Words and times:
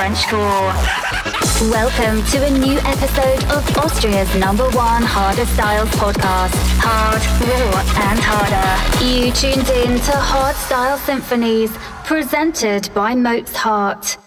And 0.00 0.14
Frenchcore. 0.14 1.70
Welcome 1.72 2.24
to 2.30 2.46
a 2.46 2.50
new 2.50 2.78
episode 2.78 3.42
of 3.50 3.76
Austria's 3.78 4.32
number 4.36 4.64
one 4.70 5.02
harder 5.02 5.44
styles 5.46 5.88
podcast. 5.90 6.54
Hard, 6.78 7.22
raw, 7.48 7.80
and 8.08 8.20
harder. 8.22 9.04
You 9.04 9.32
tuned 9.32 9.68
in 9.68 10.00
to 10.00 10.12
Hard 10.12 10.54
Style 10.56 10.98
Symphonies, 10.98 11.72
presented 12.04 12.92
by 12.94 13.16
Mozart. 13.16 14.18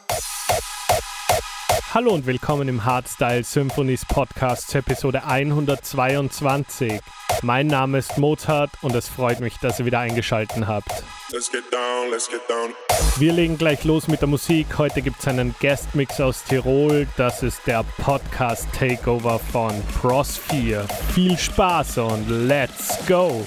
Hallo 1.93 2.13
und 2.13 2.25
willkommen 2.25 2.67
im 2.67 2.83
Hardstyle 2.83 3.43
Symphonies 3.43 4.05
Podcast 4.05 4.75
Episode 4.75 5.23
122. 5.25 6.99
Mein 7.43 7.65
Name 7.65 7.97
ist 7.97 8.19
Mozart 8.19 8.69
und 8.83 8.93
es 8.93 9.07
freut 9.07 9.39
mich, 9.39 9.57
dass 9.57 9.79
ihr 9.79 9.85
wieder 9.85 9.99
eingeschaltet 9.99 10.67
habt. 10.67 11.03
Let's 11.31 11.51
get 11.51 11.63
down, 11.71 12.11
let's 12.11 12.29
get 12.29 12.41
down. 12.47 12.69
Wir 13.17 13.33
legen 13.33 13.57
gleich 13.57 13.83
los 13.83 14.07
mit 14.07 14.21
der 14.21 14.27
Musik. 14.27 14.77
Heute 14.77 15.01
gibt 15.01 15.19
es 15.19 15.27
einen 15.27 15.55
Guestmix 15.59 16.21
aus 16.21 16.43
Tirol. 16.43 17.07
Das 17.17 17.41
ist 17.41 17.65
der 17.65 17.83
Podcast 17.97 18.67
Takeover 18.77 19.39
von 19.39 19.73
Prosphere. 19.99 20.85
Viel 21.13 21.35
Spaß 21.35 21.97
und 21.97 22.29
let's 22.29 23.03
go! 23.07 23.43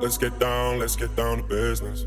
Let's 0.00 0.18
get 0.18 0.32
down, 0.40 0.80
let's 0.80 0.96
get 0.96 1.14
down 1.16 1.38
to 1.38 1.44
business. 1.44 2.06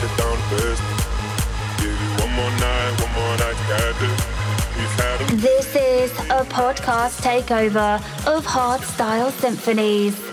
Get 0.00 0.16
down. 0.16 0.38
Give 1.76 1.88
you 2.00 2.10
one 2.24 2.32
more 2.32 2.50
night, 2.58 2.92
one 3.00 3.12
more 3.12 3.36
night 3.36 3.56
this. 3.68 4.08
This 5.36 5.76
is 5.76 6.10
a 6.30 6.44
podcast 6.44 7.20
takeover 7.20 7.96
of 8.26 8.46
Hard 8.46 8.80
Style 8.82 9.30
Symphonies. 9.30 10.29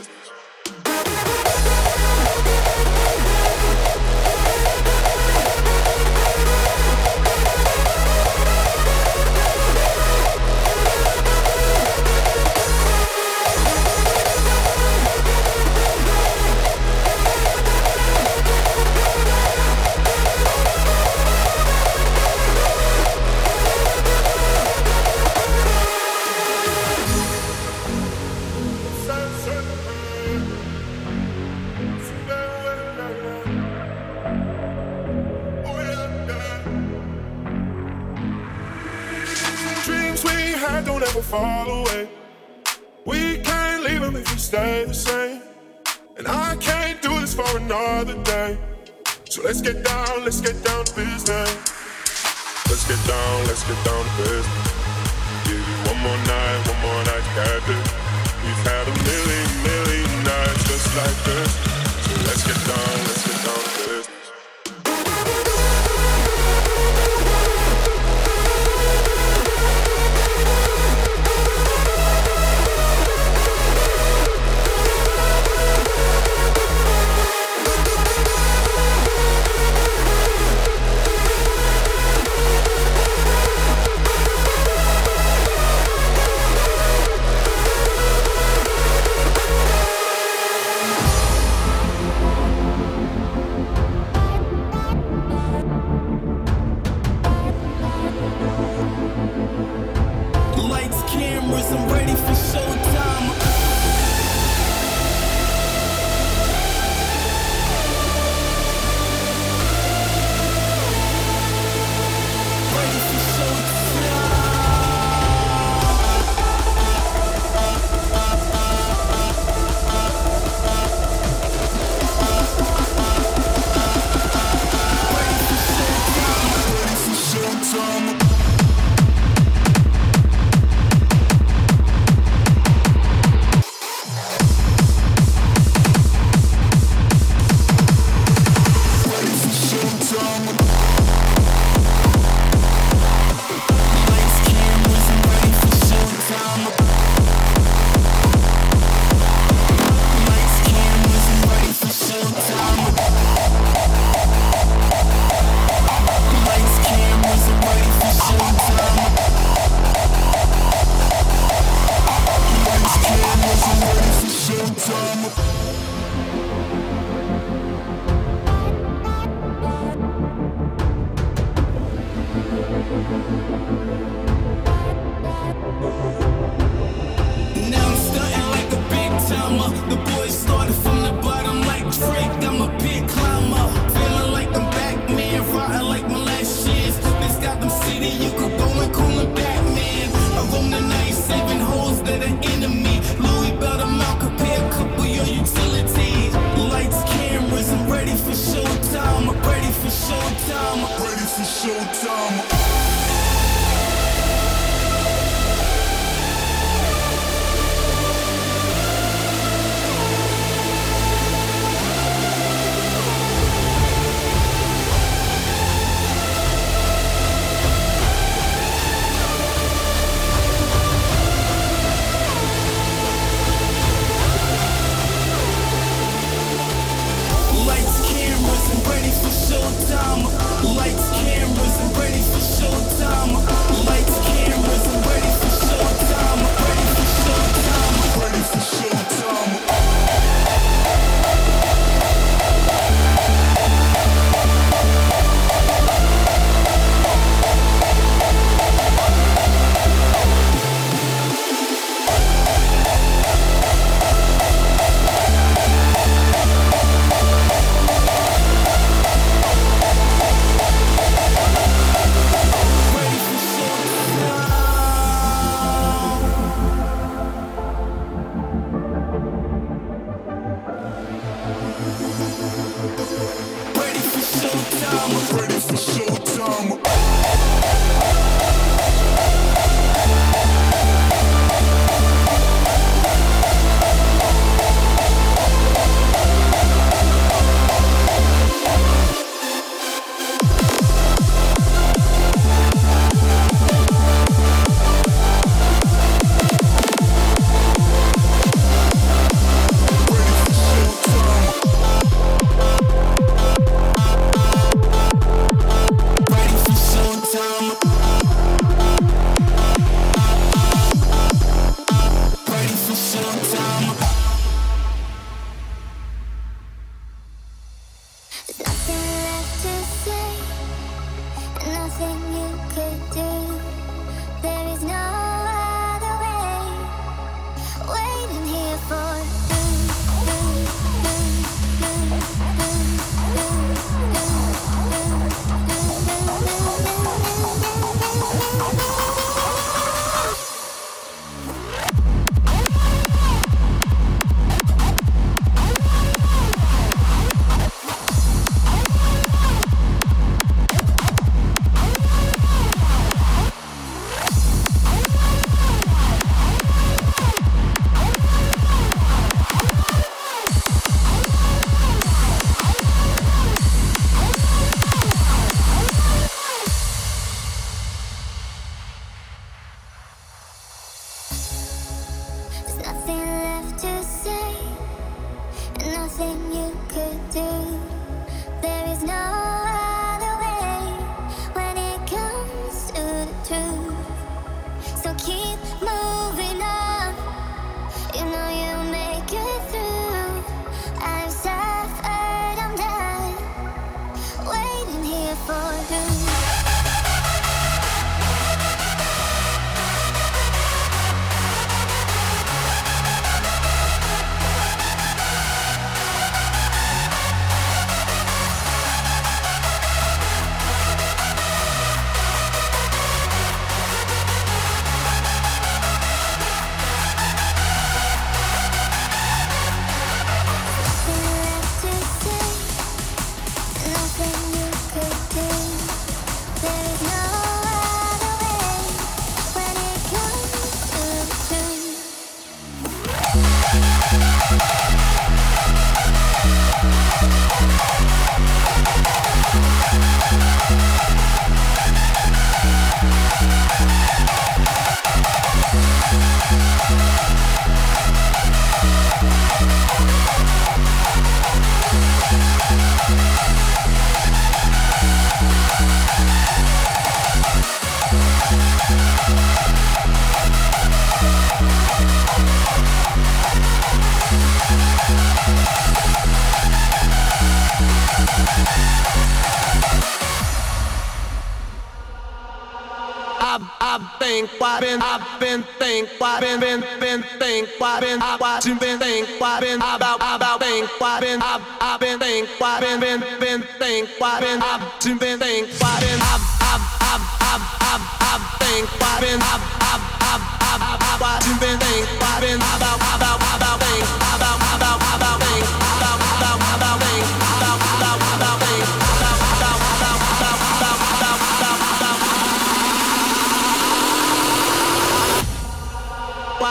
Why 476.17 476.39
been 476.39 476.59
been 476.59 476.81
been 476.99 477.21
think 477.39 477.69
why 477.77 477.99
been 477.99 478.21
I 478.21 478.37
why 478.37 478.59
been 478.61 478.99
think 478.99 479.27
why 479.39 479.59
been 479.59 479.77
about 479.81 480.17
about 480.21 480.59
think 480.59 480.89
why 480.99 481.19
been 481.19 481.41
I 481.41 481.59
I 481.81 481.97
been 481.97 482.19
think 482.19 482.49
why 482.59 482.79
been 482.79 482.99
been 482.99 483.19
been 483.39 483.61
think 483.79 484.09
why 484.19 484.39
been 484.39 484.61
I 484.61 484.77
been 485.03 485.39
think 485.39 485.67
why 485.81 485.99
been 485.99 486.19
I 486.21 486.35
I 486.61 486.73
I 487.01 487.13
I 487.41 487.53
I 487.81 487.93
I 488.21 488.33
think 488.59 488.87
why 488.99 489.19
been 489.21 489.39
I 489.41 489.55
I 489.81 489.93
I 490.21 490.33
I 490.61 490.97
I 490.99 491.17
why 491.21 491.39
been 491.59 491.79
think 491.79 492.21
why 492.21 492.39
been 492.41 492.57
about 492.57 492.99
about 493.15 493.39
about 493.41 493.79
think 493.79 494.05
about 494.33 494.59
think 494.59 494.75
about 494.75 495.16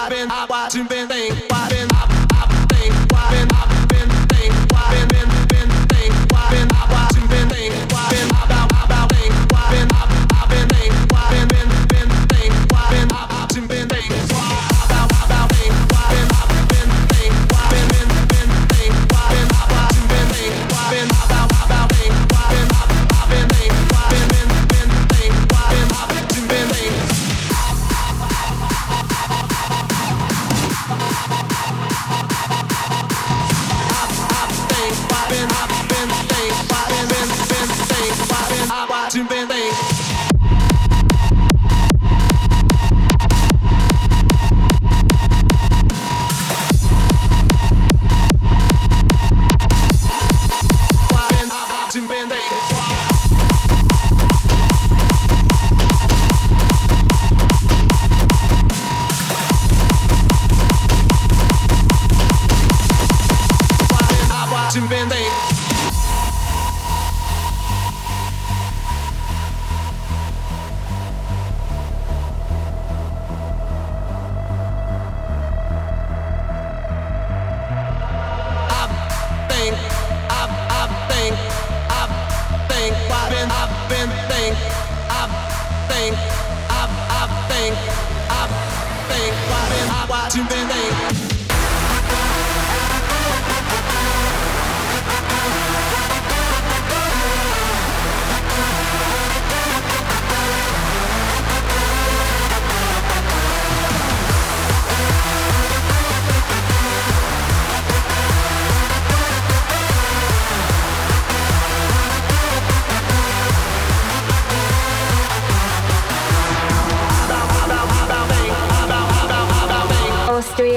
I've 0.07 0.13
been 0.13 0.29
watching, 0.49 0.87
been 0.87 1.09
think, 1.09 1.53
I've 1.53 1.69
been. 1.69 2.16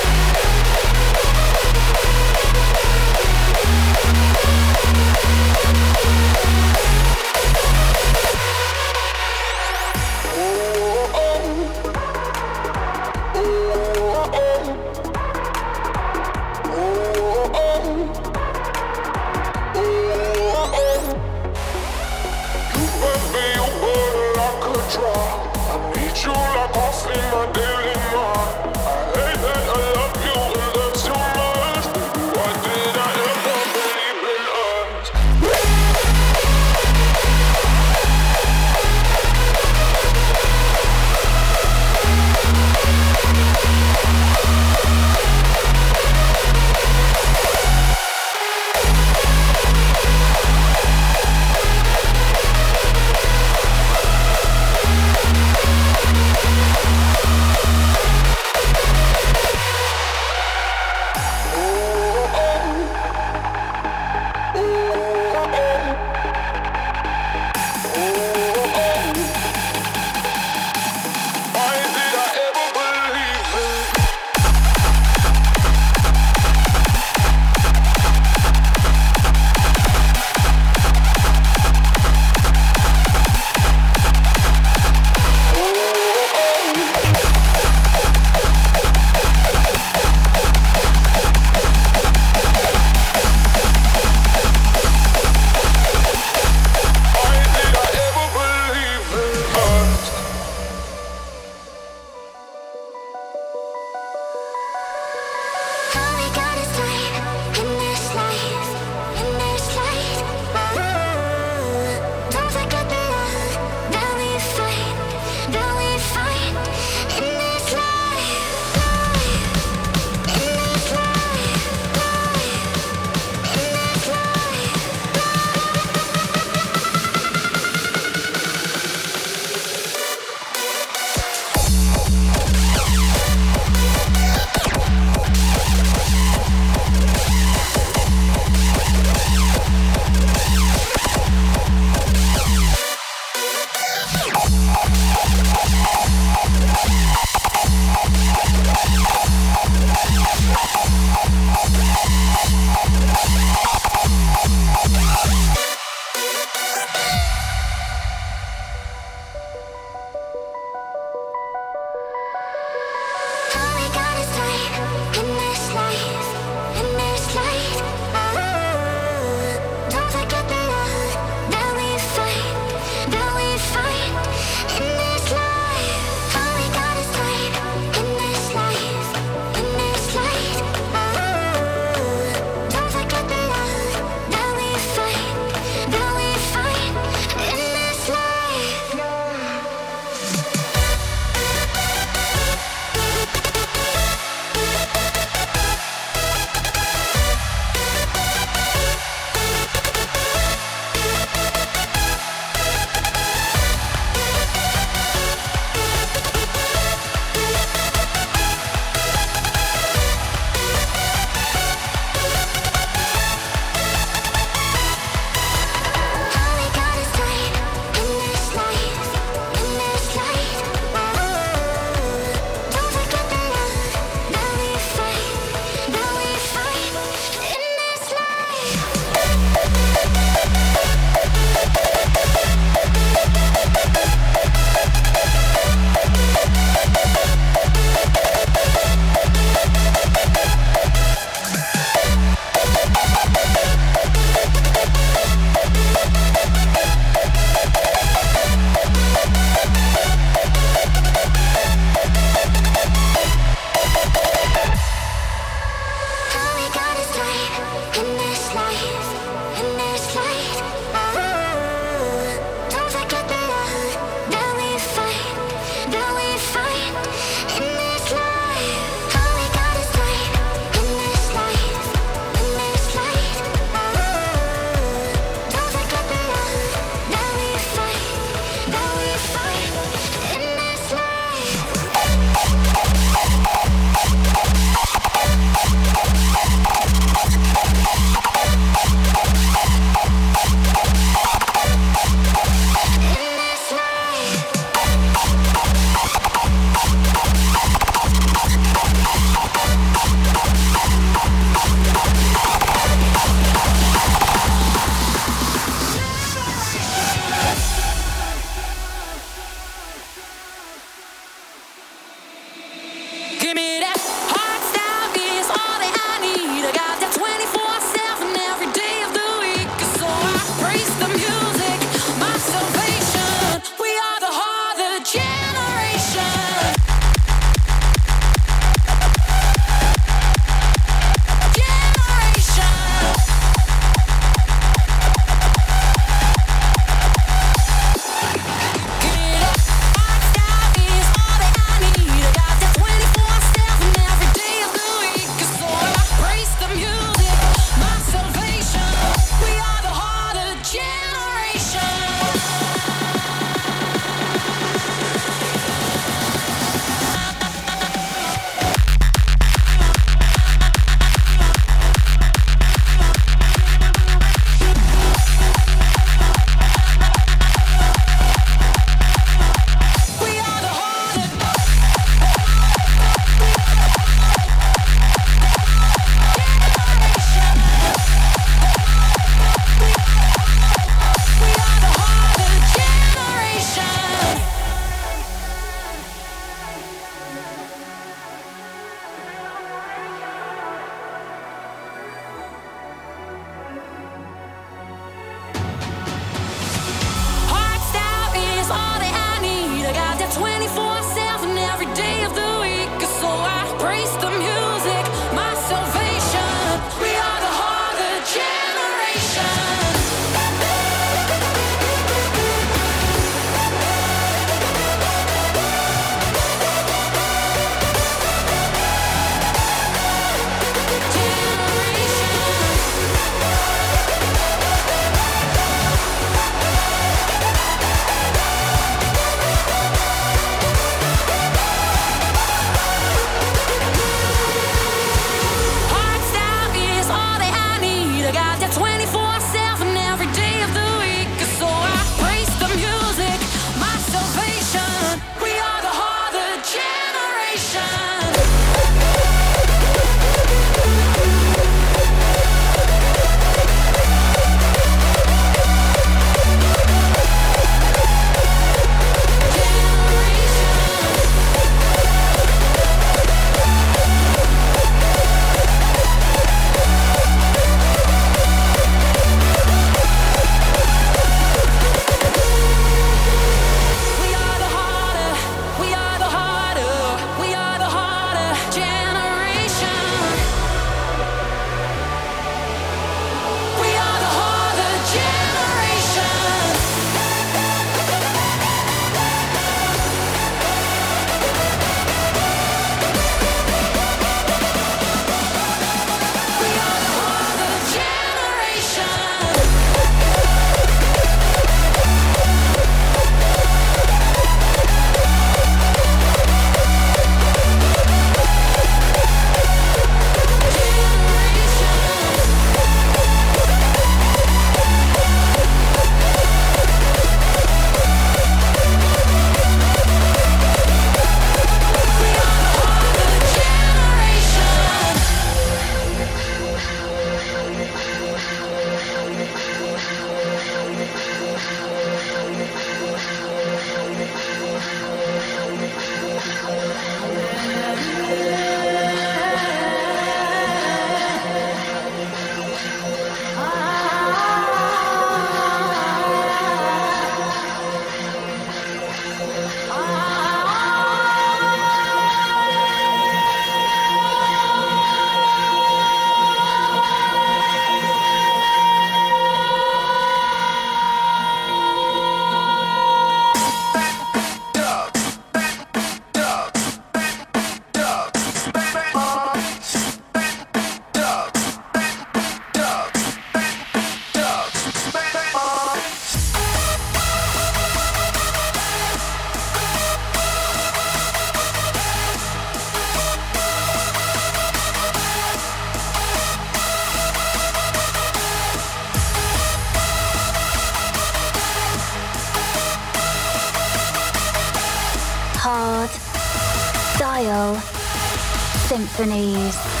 symphonies. 599.11 600.00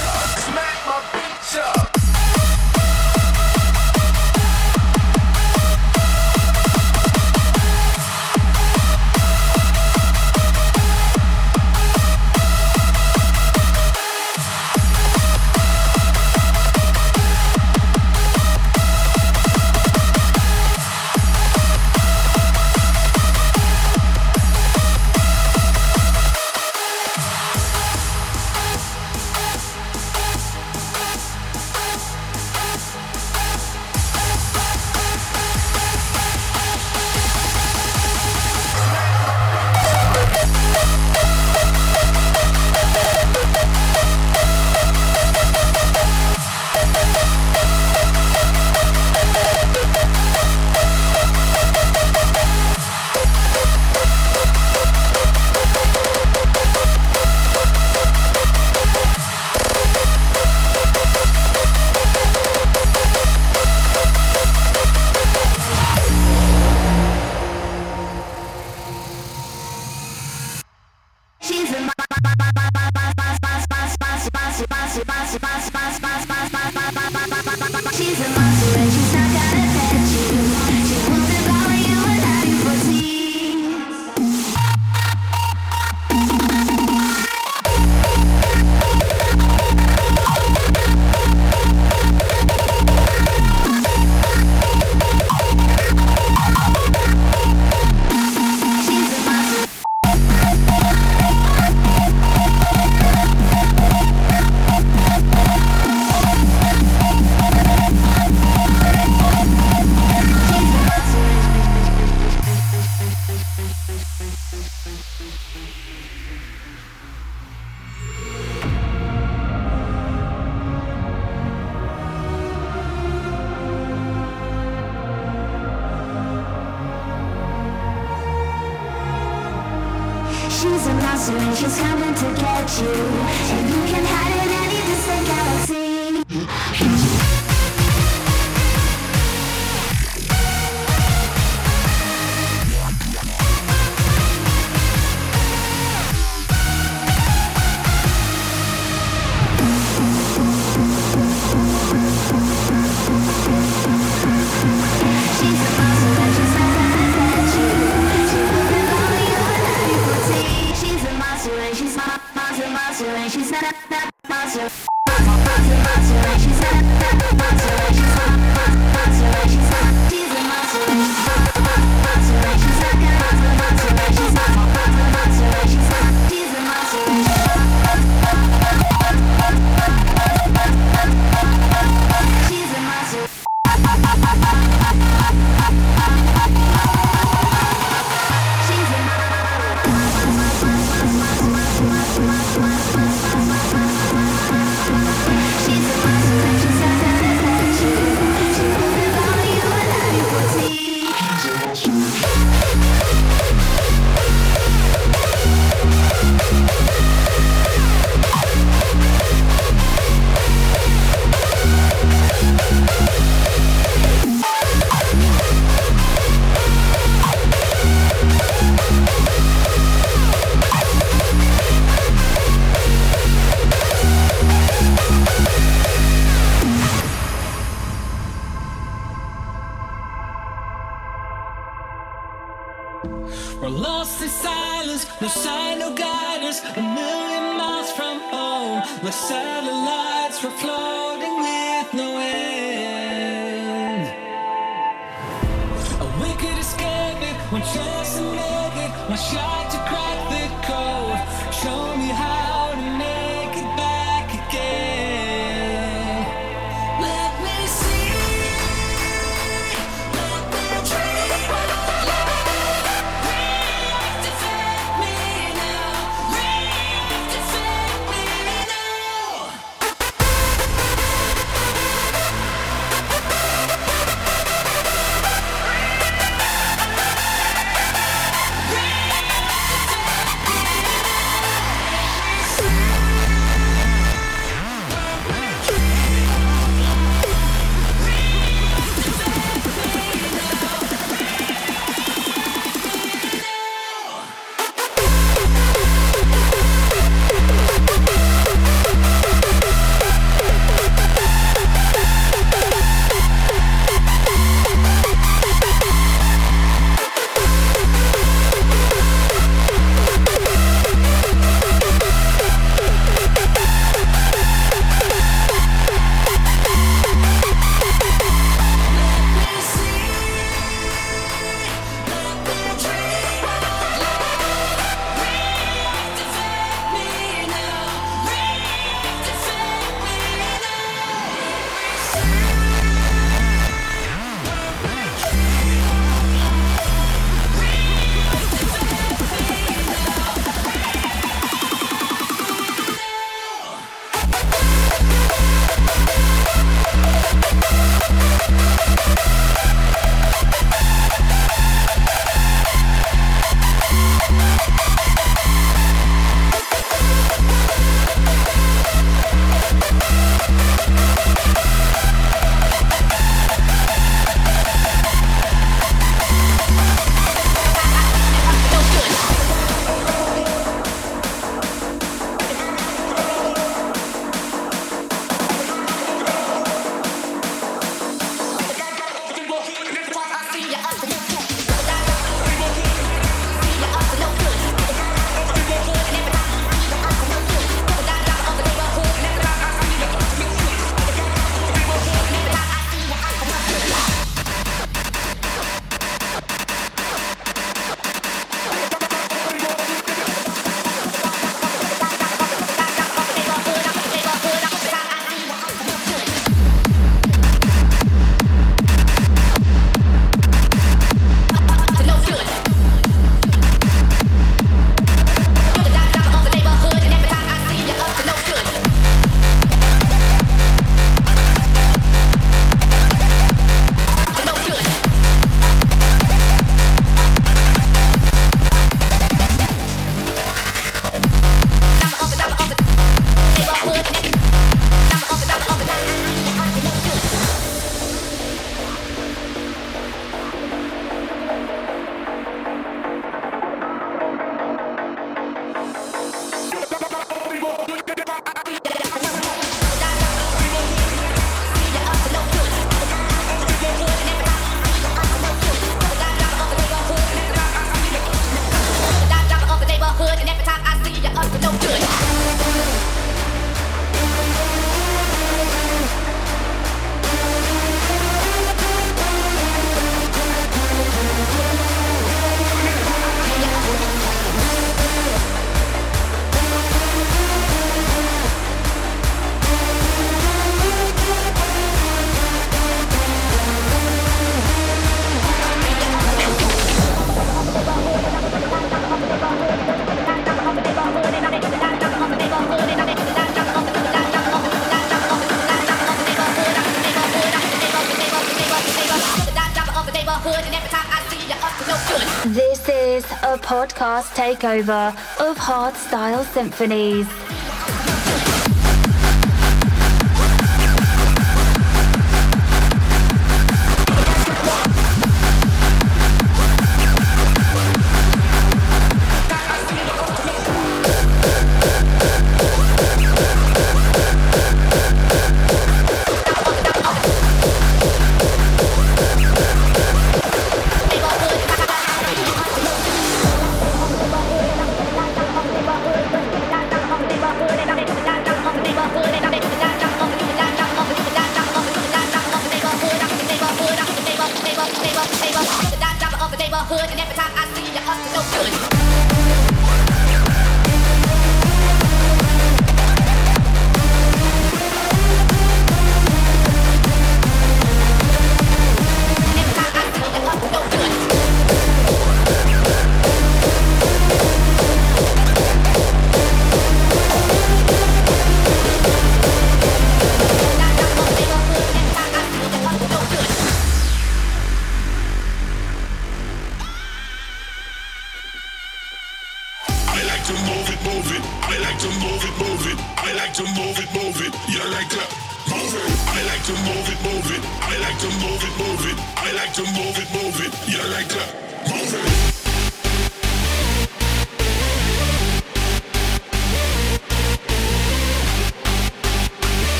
takeover 504.61 505.09
of 505.39 505.57
hardstyle 505.57 506.45
symphonies. 506.53 507.40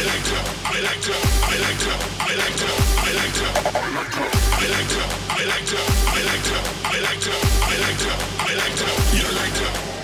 I 0.00 0.02
like 0.02 0.24
to, 0.24 0.36
I 0.64 0.80
like 0.80 1.00
to, 1.02 1.12
I 1.12 1.58
like 1.60 1.78
to, 1.78 1.92
I 2.20 2.34
like 2.34 2.56
to, 2.56 2.70
I 3.00 3.12
like 3.12 3.34
to, 3.34 3.50
I 4.40 5.44
like 7.82 7.98
to, 7.98 8.12
I 8.40 8.54
like 8.54 8.76
to, 8.76 8.88
you 9.14 9.28
like 9.36 9.54
to. 9.54 9.99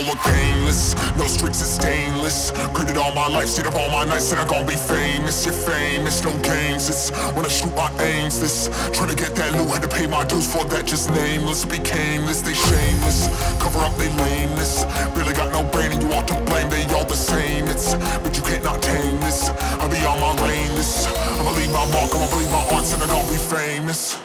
All 0.00 0.06
look 0.06 0.18
painless, 0.18 0.94
no 1.16 1.26
streaks 1.26 1.60
is 1.60 1.70
stainless. 1.70 2.50
Credit 2.72 2.96
all 2.96 3.14
my 3.14 3.28
life, 3.28 3.48
stayed 3.48 3.66
up 3.66 3.74
all 3.74 3.90
my 3.90 4.04
nights, 4.04 4.30
and 4.32 4.40
I'm 4.40 4.48
gonna 4.48 4.66
be 4.66 4.76
famous. 4.76 5.44
You're 5.44 5.54
famous, 5.54 6.24
no 6.24 6.32
games. 6.42 6.88
It's 6.88 7.10
when 7.34 7.44
I 7.44 7.48
shoot 7.48 7.74
my 7.74 7.90
aims. 8.00 8.40
This 8.40 8.68
trying 8.92 9.10
to 9.10 9.16
get 9.16 9.34
that 9.36 9.52
loot, 9.52 9.68
had 9.70 9.82
to 9.82 9.88
pay 9.88 10.06
my 10.06 10.24
dues 10.24 10.50
for 10.50 10.64
that. 10.64 10.86
Just 10.86 11.10
nameless, 11.10 11.64
became 11.64 12.26
this. 12.26 12.40
They 12.42 12.54
shameless, 12.54 13.28
cover 13.60 13.80
up 13.80 13.94
they 13.96 14.08
lameness. 14.08 14.84
Really 15.16 15.34
got 15.34 15.52
no 15.52 15.62
brain, 15.70 15.92
and 15.92 16.02
you 16.02 16.12
all 16.12 16.24
to 16.24 16.34
blame. 16.48 16.70
They 16.70 16.84
all 16.94 17.04
the 17.04 17.16
same. 17.16 17.66
It's 17.68 17.94
but 18.22 18.36
you 18.36 18.42
can't 18.42 18.64
not 18.64 18.82
tame 18.82 19.20
this. 19.20 19.50
I'll 19.80 19.90
be 19.90 19.98
on 20.06 20.20
my 20.20 20.32
lane. 20.46 20.72
This 20.76 21.06
I'ma 21.38 21.50
leave 21.52 21.72
my 21.72 21.84
mark, 21.92 22.14
I'ma 22.14 22.36
leave 22.36 22.50
my 22.50 22.64
arts, 22.74 22.92
and 22.94 23.02
gonna 23.02 23.28
be 23.28 23.36
famous. 23.36 24.16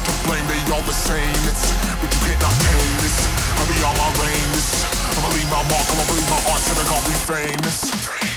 All 0.00 0.06
to 0.06 0.28
blame, 0.28 0.46
they 0.46 0.72
all 0.72 0.82
the 0.82 0.92
same. 0.92 1.28
It's 1.48 1.72
but 2.00 2.10
you 2.12 2.20
can't 2.24 2.40
tame 2.40 2.96
this. 3.02 3.16
I'll 3.58 3.66
be 3.68 3.76
on 3.84 3.96
my 3.96 4.08
lane. 4.22 4.50
I'ma 5.16 5.28
leave 5.34 5.50
my 5.50 5.62
mark, 5.68 5.86
I'ma 5.90 6.04
leave 6.14 6.30
my 6.30 6.52
arts, 6.52 6.68
and 6.70 6.78
I'm 6.78 6.86
gonna 6.88 7.08
be 7.08 7.16
famous. 7.28 8.29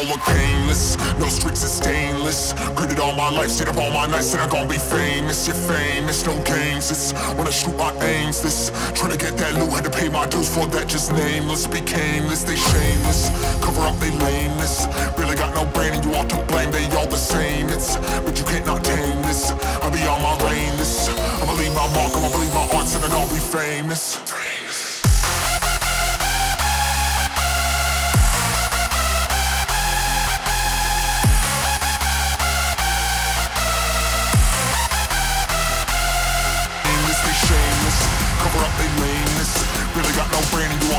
All 0.00 0.06
look 0.06 0.20
painless, 0.20 0.96
no 1.18 1.28
streaks 1.28 1.62
is 1.62 1.72
stainless. 1.72 2.52
Gritted 2.74 2.98
all 2.98 3.14
my 3.14 3.30
life, 3.30 3.50
stayed 3.50 3.68
up 3.68 3.76
all 3.76 3.90
my 3.90 4.06
nights, 4.06 4.32
and 4.32 4.42
I'm 4.42 4.48
gonna 4.48 4.68
be 4.68 4.78
famous. 4.78 5.46
You're 5.46 5.56
famous, 5.56 6.24
no 6.26 6.34
games. 6.42 6.90
It's 6.90 7.12
when 7.36 7.46
I 7.46 7.50
shoot 7.50 7.76
my 7.76 7.92
aims. 8.00 8.40
This 8.42 8.70
trying 8.94 9.12
to 9.12 9.18
get 9.18 9.36
that 9.36 9.54
loot, 9.54 9.70
had 9.70 9.84
to 9.84 9.90
pay 9.90 10.08
my 10.08 10.26
dues 10.26 10.48
for 10.54 10.66
that. 10.66 10.88
Just 10.88 11.12
nameless, 11.12 11.66
became 11.66 12.28
this. 12.28 12.44
They 12.44 12.56
shameless, 12.56 13.28
cover 13.60 13.82
up 13.82 13.96
they 13.98 14.10
lameness. 14.10 14.86
Really 15.18 15.36
got 15.36 15.54
no 15.54 15.64
brain, 15.72 15.92
and 15.92 16.04
you 16.04 16.14
all 16.14 16.26
to 16.26 16.42
blame. 16.46 16.70
They 16.70 16.84
all 16.96 17.06
the 17.06 17.16
same. 17.16 17.68
It's 17.68 17.96
but 18.24 18.38
you 18.38 18.44
can't 18.44 18.66
not 18.66 18.84
tame 18.84 19.22
this. 19.22 19.50
I'll 19.82 19.90
be 19.90 20.02
on 20.06 20.22
my 20.22 20.34
lane. 20.46 20.70
I'ma 21.40 21.52
leave 21.54 21.74
my 21.74 21.86
mark, 21.94 22.12
I'ma 22.14 22.28
leave 22.38 22.54
my 22.54 22.68
arts, 22.76 22.94
and 22.94 23.04
I'm 23.04 23.10
gonna 23.10 23.32
be 23.32 23.40
famous. 23.40 24.29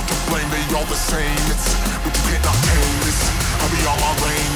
All 0.02 0.08
to 0.08 0.32
blame, 0.32 0.50
they 0.50 0.76
all 0.76 0.86
the 0.86 0.96
same. 0.96 1.38
It's 1.52 1.76
but 2.04 2.14
you 2.16 2.24
can't 2.30 2.44
not 2.46 2.58
tame 2.66 2.98
this. 3.06 3.22
I'll 3.62 3.70
be 3.70 3.82
on 3.86 4.00
my 4.00 4.14
lane. 4.26 4.52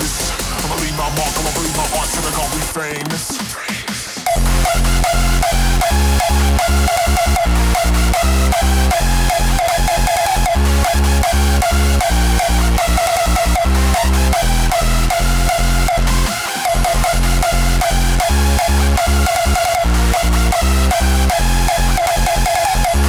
I'ma 0.64 0.76
leave 0.82 0.98
my 0.98 1.10
mark, 1.18 1.34
I'ma 1.38 1.52
leave 1.62 1.78
my 1.78 1.88
heart 1.94 2.10
and 2.18 2.26
I'm 2.26 2.34
gonna 2.34 2.56
be 2.56 2.62
famous. 2.74 3.56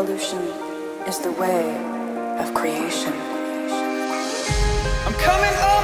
Evolution 0.00 0.40
is 1.06 1.18
the 1.18 1.30
way 1.32 1.76
of 2.38 2.54
creation. 2.54 3.12
I'm 5.04 5.12
coming 5.20 5.54
up 5.60 5.79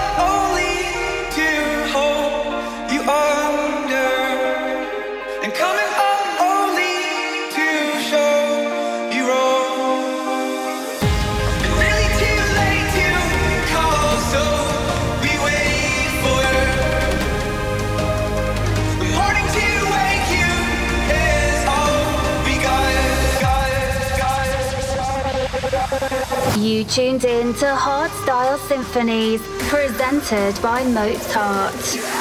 You 26.56 26.84
tuned 26.84 27.26
in 27.26 27.52
to 27.54 27.66
Hardstyle 27.66 28.58
Symphonies, 28.66 29.42
presented 29.68 30.60
by 30.62 30.82
Mozart. 30.84 32.15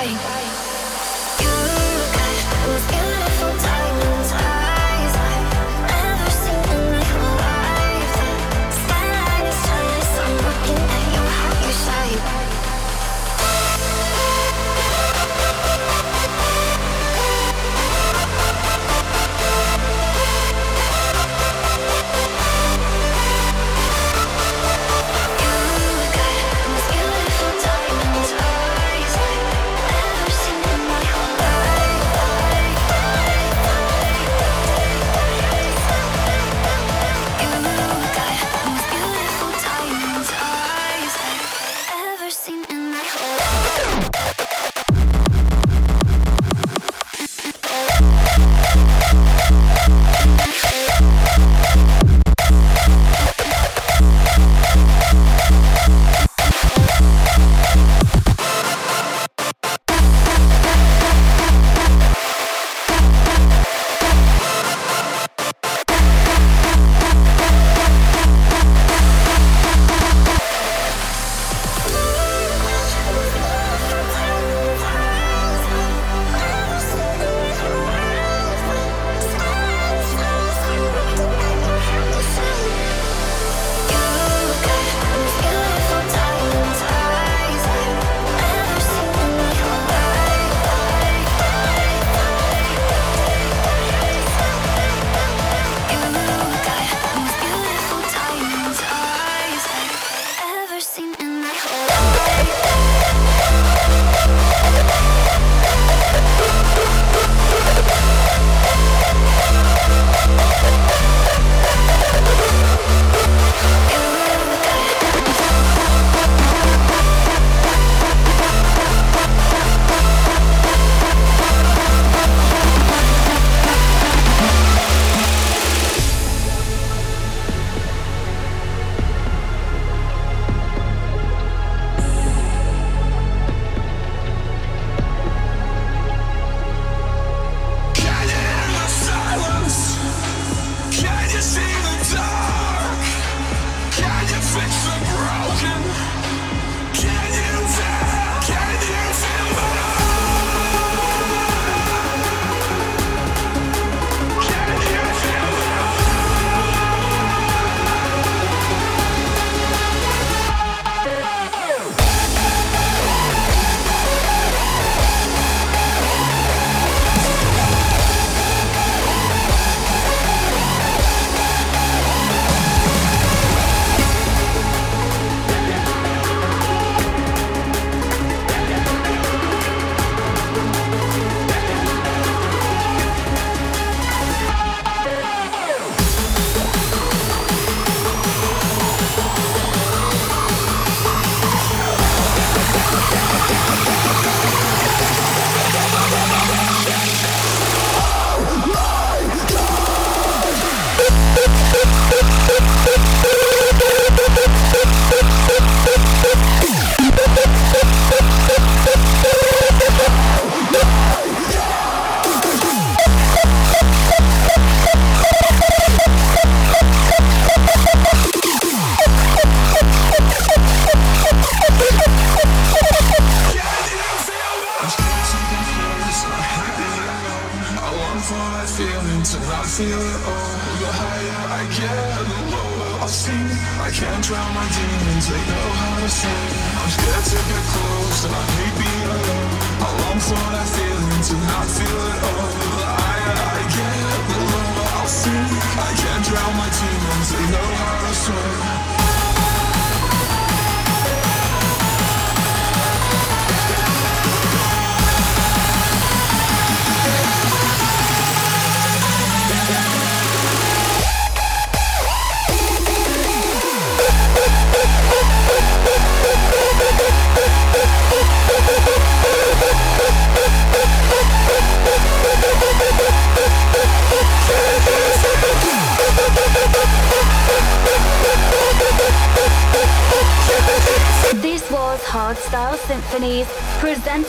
Bye. 0.00 0.39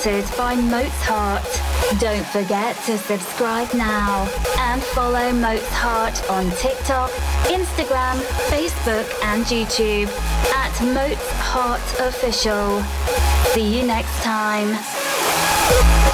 Presented 0.01 0.37
by 0.37 0.55
Mozart. 0.55 1.61
Don't 1.99 2.25
forget 2.27 2.75
to 2.85 2.97
subscribe 2.97 3.71
now 3.73 4.27
and 4.57 4.81
follow 4.81 5.31
Mozart 5.31 6.29
on 6.29 6.49
TikTok, 6.51 7.11
Instagram, 7.43 8.19
Facebook, 8.49 9.07
and 9.23 9.43
YouTube 9.45 10.07
at 10.53 10.73
Mozart 10.81 11.99
Official. 11.99 12.81
See 13.53 13.79
you 13.79 13.85
next 13.85 14.23
time. 14.23 16.10